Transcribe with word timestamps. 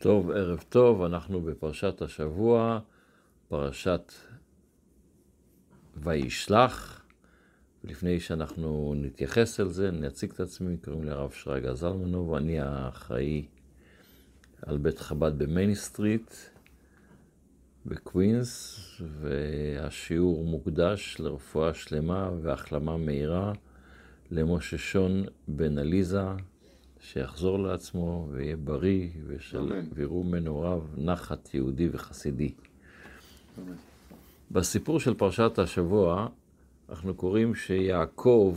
טוב, 0.00 0.30
ערב 0.30 0.64
טוב, 0.68 1.02
אנחנו 1.02 1.40
בפרשת 1.40 2.02
השבוע, 2.02 2.80
פרשת 3.48 4.12
וישלח. 5.96 7.02
לפני 7.84 8.20
שאנחנו 8.20 8.94
נתייחס 8.96 9.60
אל 9.60 9.68
זה, 9.68 9.88
אני 9.88 10.06
אציג 10.06 10.30
את 10.30 10.40
עצמי, 10.40 10.76
קוראים 10.76 11.04
לי 11.04 11.10
הרב 11.10 11.30
שרגא 11.30 11.74
זלמנוב, 11.74 12.34
אני 12.34 12.60
האחראי 12.60 13.46
על 14.62 14.78
בית 14.78 14.98
חב"ד 14.98 15.38
ב 15.38 15.45
Main 15.45 15.74
Street 15.74 16.34
בקווינס, 17.86 18.80
והשיעור 19.20 20.44
מוקדש 20.44 21.16
לרפואה 21.20 21.74
שלמה 21.74 22.30
והחלמה 22.42 22.96
מהירה 22.96 23.52
למשה 24.30 24.78
שון 24.78 25.24
בן 25.48 25.78
עליזה, 25.78 26.24
שיחזור 27.00 27.58
לעצמו 27.58 28.28
ויהיה 28.30 28.56
בריא, 28.56 29.08
ויראו 29.92 30.24
ממנו 30.24 30.60
רב 30.60 30.94
נחת 30.96 31.54
יהודי 31.54 31.88
וחסידי. 31.92 32.52
אמן. 33.58 33.74
בסיפור 34.50 35.00
של 35.00 35.14
פרשת 35.14 35.58
השבוע, 35.58 36.28
אנחנו 36.88 37.14
קוראים 37.14 37.54
שיעקב, 37.54 38.56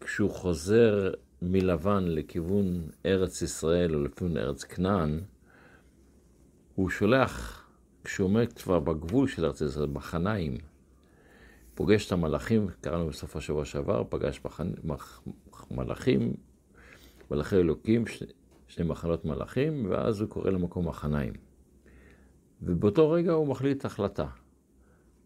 כשהוא 0.00 0.30
חוזר 0.30 1.12
מלבן 1.42 2.04
לכיוון 2.06 2.82
ארץ 3.06 3.42
ישראל 3.42 3.94
או 3.94 4.04
לכיוון 4.04 4.36
ארץ 4.36 4.64
כנען, 4.64 5.20
הוא 6.74 6.90
שולח, 6.90 7.64
כשהוא 8.04 8.24
עומד 8.24 8.52
כבר 8.52 8.80
בגבול 8.80 9.28
של 9.28 9.44
ארץ 9.44 9.60
ישראל, 9.60 9.88
מחניים, 9.88 10.56
פוגש 11.74 12.06
את 12.06 12.12
המלאכים, 12.12 12.66
קראנו 12.80 13.08
בסוף 13.08 13.36
השבוע 13.36 13.64
שעבר, 13.64 14.04
פגש 14.08 14.40
מחנ... 14.44 14.72
מלאכים, 15.70 16.34
מלאכי 17.32 17.56
אלוקים, 17.56 18.04
שני, 18.68 18.84
מחנות 18.84 19.24
מלאכים, 19.24 19.86
ואז 19.90 20.20
הוא 20.20 20.28
קורא 20.28 20.50
למקום 20.50 20.88
מחניים. 20.88 21.32
ובאותו 22.62 23.10
רגע 23.10 23.32
הוא 23.32 23.46
מחליט 23.46 23.84
החלטה. 23.84 24.26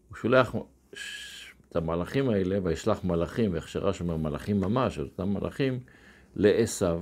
הוא 0.09 0.17
שולח 0.17 0.55
את 1.69 1.75
המלאכים 1.75 2.29
האלה, 2.29 2.59
וישלח 2.63 3.03
מלאכים, 3.03 3.53
ואיך 3.53 3.67
שרש 3.67 4.01
אומר 4.01 4.17
מלאכים 4.17 4.61
ממש, 4.61 4.99
את 4.99 5.03
אותם 5.03 5.29
מלאכים, 5.29 5.79
לעשו. 6.35 7.01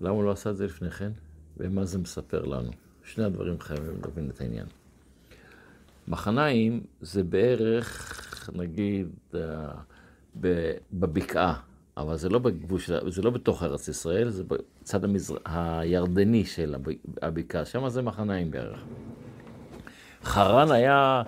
למה 0.00 0.10
הוא 0.10 0.24
לא 0.24 0.30
עשה 0.30 0.50
את 0.50 0.56
זה 0.56 0.64
לפני 0.64 0.90
כן? 0.90 1.12
ומה 1.56 1.84
זה 1.84 1.98
מספר 1.98 2.42
לנו? 2.44 2.70
שני 3.02 3.24
הדברים 3.24 3.60
חייבים 3.60 4.00
להבין 4.04 4.30
את 4.30 4.40
העניין. 4.40 4.66
מחניים 6.08 6.82
זה 7.00 7.22
בערך, 7.24 8.50
נגיד, 8.54 9.08
אה, 9.34 9.72
בבקעה, 10.92 11.60
אבל 11.96 12.16
זה 12.16 12.28
לא 12.28 12.38
בגבול 12.38 12.78
של, 12.78 13.10
זה 13.10 13.22
לא 13.22 13.30
בתוך 13.30 13.62
ארץ 13.62 13.88
ישראל, 13.88 14.28
זה 14.30 14.44
בצד 14.44 15.04
המזר... 15.04 15.36
הירדני 15.44 16.44
של 16.44 16.74
הבקעה, 17.22 17.64
שם 17.64 17.88
זה 17.88 18.02
מחניים 18.02 18.50
בערך. 18.50 18.84
חרן 20.22 20.70
היה 20.70 21.22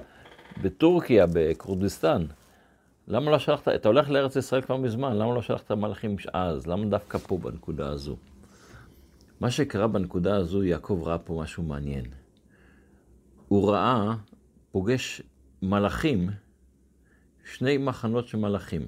בטורקיה, 0.62 1.27
בכורדיסטן. 1.33 2.27
למה 3.08 3.31
לא 3.31 3.39
שלחת, 3.39 3.69
אתה 3.69 3.89
הולך 3.89 4.11
לארץ 4.11 4.36
ישראל 4.36 4.62
כבר 4.62 4.77
מזמן, 4.77 5.17
למה 5.17 5.34
לא 5.34 5.42
שלחת 5.42 5.73
מלאכים 5.73 6.17
אז? 6.33 6.67
למה 6.67 6.86
דווקא 6.86 7.19
פה 7.19 7.39
בנקודה 7.39 7.89
הזו? 7.89 8.17
מה 9.41 9.51
שקרה 9.51 9.86
בנקודה 9.86 10.36
הזו, 10.36 10.64
יעקב 10.64 11.03
ראה 11.05 11.19
פה 11.19 11.41
משהו 11.42 11.62
מעניין. 11.62 12.05
הוא 13.48 13.70
ראה, 13.70 14.14
פוגש 14.73 15.23
מלאכים, 15.62 16.30
שני 17.45 17.78
מחנות 17.78 18.28
של 18.28 18.39
מלאכים. 18.39 18.86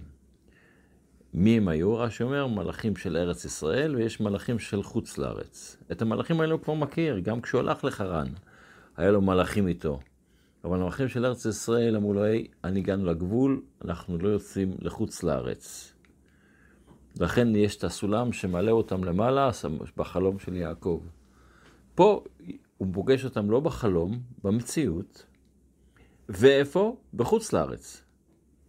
מי 1.38 1.56
הם 1.56 1.68
היו? 1.68 1.96
רש"י 1.96 2.22
אומר, 2.22 2.46
מלאכים 2.46 2.96
של 2.96 3.16
ארץ 3.16 3.44
ישראל, 3.44 3.96
ויש 3.96 4.20
מלאכים 4.20 4.58
של 4.58 4.82
חוץ 4.82 5.18
לארץ. 5.18 5.76
את 5.92 6.02
המלאכים 6.02 6.40
האלו 6.40 6.56
הוא 6.56 6.62
כבר 6.62 6.74
מכיר, 6.74 7.18
גם 7.18 7.40
כשהוא 7.40 7.60
הלך 7.60 7.84
לחרן. 7.84 8.26
היה 8.96 9.10
לו 9.10 9.20
מלאכים 9.20 9.68
איתו. 9.68 10.00
אבל 10.64 10.76
המלאכים 10.76 11.08
של 11.08 11.26
ארץ 11.26 11.46
ישראל 11.46 11.96
אמרו 11.96 12.14
לו, 12.14 12.24
היי, 12.24 12.46
אני 12.64 12.80
הגענו 12.80 13.04
לגבול, 13.04 13.62
אנחנו 13.84 14.18
לא 14.18 14.28
יוצאים 14.28 14.76
לחוץ 14.80 15.22
לארץ. 15.22 15.92
לכן 17.20 17.56
יש 17.56 17.76
את 17.76 17.84
הסולם 17.84 18.32
שמעלה 18.32 18.70
אותם 18.70 19.04
למעלה, 19.04 19.50
בחלום 19.96 20.38
של 20.38 20.56
יעקב. 20.56 21.00
פה 21.94 22.24
הוא 22.78 22.88
פוגש 22.92 23.24
אותם 23.24 23.50
לא 23.50 23.60
בחלום, 23.60 24.20
במציאות. 24.44 25.26
ואיפה? 26.28 26.96
בחוץ 27.14 27.52
לארץ. 27.52 28.02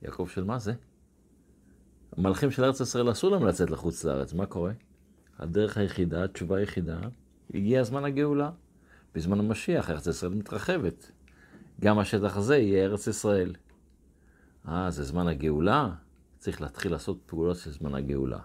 יעקב 0.01 0.27
של 0.33 0.43
מה 0.43 0.59
זה? 0.59 0.73
המלאכים 2.19 2.51
של 2.51 2.63
ארץ 2.63 2.81
ישראל 2.81 3.11
אסור 3.11 3.31
להם 3.31 3.45
לצאת 3.45 3.69
לחוץ 3.69 4.03
לארץ, 4.03 4.33
מה 4.33 4.45
קורה? 4.45 4.71
הדרך 5.37 5.77
היחידה, 5.77 6.23
התשובה 6.23 6.57
היחידה, 6.57 6.99
הגיע 7.53 7.83
זמן 7.83 8.05
הגאולה. 8.05 8.51
בזמן 9.15 9.39
המשיח 9.39 9.89
ארץ 9.89 10.07
ישראל 10.07 10.33
מתרחבת. 10.33 11.11
גם 11.81 11.99
השטח 11.99 12.37
הזה 12.37 12.57
יהיה 12.57 12.85
ארץ 12.85 13.07
ישראל. 13.07 13.55
אה, 14.67 14.91
זה 14.91 15.03
זמן 15.03 15.27
הגאולה? 15.27 15.89
צריך 16.37 16.61
להתחיל 16.61 16.91
לעשות 16.91 17.17
פעולות 17.25 17.57
של 17.57 17.71
זמן 17.71 17.95
הגאולה. 17.95 18.39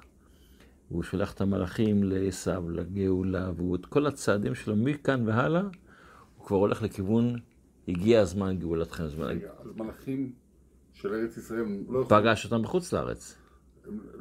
והוא 0.91 1.03
שולח 1.03 1.33
את 1.33 1.41
המלאכים 1.41 2.03
לעשו, 2.03 2.71
לגאולה, 2.71 3.51
ואת 3.51 3.87
כל 3.87 4.07
הצעדים 4.07 4.55
שלו 4.55 4.77
מכאן 4.77 5.29
והלאה, 5.29 5.63
הוא 6.37 6.47
כבר 6.47 6.57
הולך 6.57 6.83
לכיוון, 6.83 7.37
הגיע 7.89 8.21
הזמן 8.21 8.59
גאולתכם. 8.59 9.09
זמן... 9.09 9.25
רגע, 9.25 9.51
אז 9.61 9.71
מלאכים 9.77 10.33
של 10.93 11.15
ארץ 11.15 11.37
ישראל 11.37 11.65
לא 11.89 11.99
יכולים... 11.99 12.23
פגש 12.23 12.45
אותם 12.45 12.63
בחוץ 12.63 12.93
לארץ. 12.93 13.44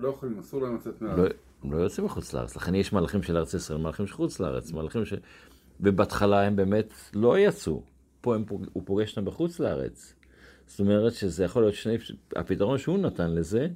לא 0.04 0.10
יכולים, 0.10 0.40
אסור 0.40 0.62
להם 0.62 0.76
לצאת 0.76 1.02
מהארץ. 1.02 1.18
לא, 1.18 1.26
הם 1.64 1.74
לא 1.74 1.78
יוצאים 1.78 2.06
מחוץ 2.06 2.34
לארץ, 2.34 2.56
לכן 2.56 2.76
יש 2.76 2.94
מלאכים 2.94 3.24
של 3.24 3.38
ארץ 3.38 3.54
ישראל, 3.54 3.80
מלאכים 3.80 4.08
של 4.08 4.14
חוץ 4.14 4.40
לארץ, 4.40 4.72
מלאכים 4.72 5.06
ש... 5.06 5.14
ובהתחלה 5.80 6.42
הם 6.42 6.56
באמת 6.56 6.94
לא 7.14 7.40
יצאו. 7.40 7.84
פה 8.22 8.36
הם, 8.36 8.44
הוא 8.74 8.84
פוגש 8.86 9.10
אותם 9.10 9.26
בחוץ 9.26 9.60
לארץ. 9.60 10.16
זאת 10.68 10.80
אומרת 10.80 11.14
שזה 11.14 11.44
יכול 11.44 11.62
להיות 11.62 11.76
שני... 11.76 11.98
הפתרון 12.36 12.78
שהוא 12.78 13.00
נתן 13.00 13.32
לזה, 13.32 13.68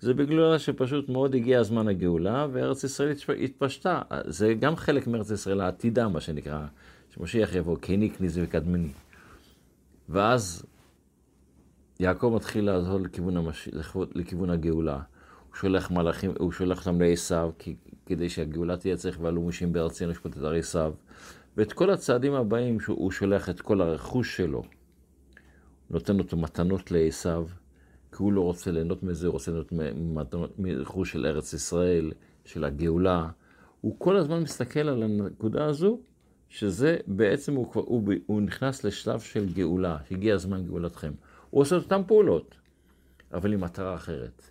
זה 0.00 0.14
בגלל 0.14 0.58
שפשוט 0.58 1.08
מאוד 1.08 1.34
הגיע 1.34 1.60
הזמן 1.60 1.88
הגאולה, 1.88 2.46
וארץ 2.52 2.84
ישראל 2.84 3.14
התפשטה. 3.44 4.02
זה 4.26 4.54
גם 4.54 4.76
חלק 4.76 5.06
מארץ 5.06 5.30
ישראל 5.30 5.60
העתידה, 5.60 6.08
מה 6.08 6.20
שנקרא, 6.20 6.66
שמשיח 7.14 7.54
יבוא, 7.54 7.76
קני 7.76 8.10
כניזי 8.10 8.44
וקדמני. 8.44 8.90
ואז 10.08 10.62
יעקב 12.00 12.32
מתחיל 12.36 12.64
לעזור 12.64 13.00
לכיוון, 13.00 13.36
המש... 13.36 13.68
לכיוון 14.14 14.50
הגאולה. 14.50 14.98
הוא 15.48 15.56
שולח 15.56 15.90
מלאכים, 15.90 16.32
הוא 16.38 16.52
שולח 16.52 16.78
אותם 16.78 17.00
לעשו, 17.00 17.52
כדי 18.06 18.28
שהגאולה 18.28 18.76
תהיה 18.76 18.96
צריך 18.96 19.18
ועלו 19.20 19.40
מושים 19.40 19.72
בארצנו 19.72 20.10
לשפוט 20.10 20.36
את 20.36 20.42
הרי 20.42 20.58
עשו. 20.58 20.90
ואת 21.56 21.72
כל 21.72 21.90
הצעדים 21.90 22.34
הבאים, 22.34 22.80
שהוא 22.80 23.10
שולח 23.10 23.48
את 23.48 23.60
כל 23.60 23.80
הרכוש 23.80 24.36
שלו, 24.36 24.62
נותן 25.90 26.18
אותו 26.18 26.36
מתנות 26.36 26.90
לעשו, 26.90 27.44
כי 28.12 28.16
הוא 28.18 28.32
לא 28.32 28.40
רוצה 28.40 28.70
ליהנות 28.70 29.02
מזה, 29.02 29.26
הוא 29.26 29.32
רוצה 29.32 29.50
ליהנות 29.50 29.72
מרכוש 30.58 31.12
של 31.12 31.26
ארץ 31.26 31.52
ישראל, 31.52 32.12
של 32.44 32.64
הגאולה. 32.64 33.28
הוא 33.80 33.94
כל 33.98 34.16
הזמן 34.16 34.42
מסתכל 34.42 34.80
על 34.80 35.02
הנקודה 35.02 35.64
הזו, 35.64 36.00
שזה 36.48 36.96
בעצם, 37.06 37.54
הוא, 37.54 37.72
כבר, 37.72 37.82
הוא, 37.82 38.12
הוא 38.26 38.42
נכנס 38.42 38.84
לשלב 38.84 39.20
של 39.20 39.52
גאולה, 39.52 39.96
הגיע 40.10 40.34
הזמן 40.34 40.64
גאולתכם. 40.64 41.12
הוא 41.50 41.60
עושה 41.60 41.76
את 41.76 41.82
אותן 41.82 42.02
פעולות, 42.06 42.54
אבל 43.32 43.52
עם 43.52 43.60
מטרה 43.60 43.94
אחרת. 43.94 44.50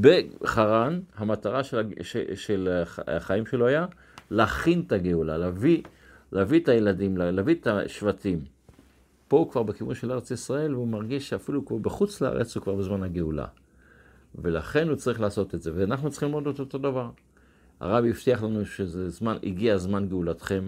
בחרן, 0.00 1.00
המטרה 1.16 1.64
של, 1.64 1.92
של 2.34 2.82
החיים 3.06 3.46
שלו 3.46 3.66
היה 3.66 3.86
להכין 4.30 4.82
את 4.86 4.92
הגאולה, 4.92 5.38
להביא 5.38 5.82
להביא 6.32 6.60
את 6.60 6.68
הילדים, 6.68 7.16
להביא 7.16 7.54
את 7.54 7.66
השבטים. 7.66 8.40
פה 9.28 9.36
הוא 9.36 9.50
כבר 9.50 9.62
בכיוון 9.62 9.94
של 9.94 10.12
ארץ 10.12 10.30
ישראל, 10.30 10.74
והוא 10.74 10.88
מרגיש 10.88 11.28
שאפילו 11.28 11.64
כבר 11.64 11.76
בחוץ 11.76 12.20
לארץ 12.20 12.56
הוא 12.56 12.62
כבר 12.62 12.74
בזמן 12.74 13.02
הגאולה. 13.02 13.46
ולכן 14.34 14.88
הוא 14.88 14.96
צריך 14.96 15.20
לעשות 15.20 15.54
את 15.54 15.62
זה, 15.62 15.72
ואנחנו 15.74 16.10
צריכים 16.10 16.28
ללמוד 16.28 16.46
את 16.46 16.60
אותו 16.60 16.78
דבר. 16.78 17.10
הרב 17.80 18.04
הבטיח 18.04 18.42
לנו 18.42 18.66
שזה 18.66 19.08
זמן, 19.08 19.36
הגיע 19.42 19.78
זמן 19.78 20.08
גאולתכם, 20.08 20.66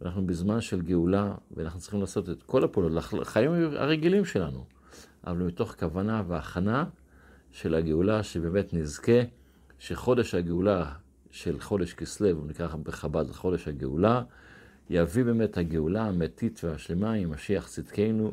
ואנחנו 0.00 0.26
בזמן 0.26 0.60
של 0.60 0.82
גאולה, 0.82 1.34
ואנחנו 1.56 1.80
צריכים 1.80 2.00
לעשות 2.00 2.28
את 2.28 2.42
כל 2.42 2.64
הפעולות, 2.64 2.92
לחיים 3.12 3.52
הרגילים 3.76 4.24
שלנו, 4.24 4.64
אבל 5.26 5.36
מתוך 5.36 5.74
כוונה 5.78 6.22
והכנה 6.28 6.84
של 7.56 7.74
הגאולה, 7.74 8.22
שבאמת 8.22 8.74
נזכה 8.74 9.20
שחודש 9.78 10.34
הגאולה 10.34 10.92
של 11.30 11.60
חודש 11.60 11.92
כסלו, 11.94 12.30
הוא 12.30 12.46
נקרא 12.46 12.66
בחב"ד 12.82 13.30
חודש 13.32 13.68
הגאולה, 13.68 14.22
יביא 14.90 15.24
באמת 15.24 15.56
הגאולה 15.56 16.02
האמיתית 16.02 16.60
והשלמה 16.64 17.12
עם 17.12 17.30
משיח 17.30 17.68
צדקנו 17.68 18.32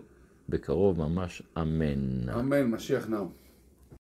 בקרוב 0.49 0.97
ממש, 0.97 1.43
אמן. 1.57 2.29
אמן, 2.29 2.63
משיח 2.63 3.07
נאו. 3.07 3.42